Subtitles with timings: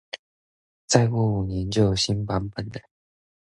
[0.87, 2.81] 再過五年就有新版本了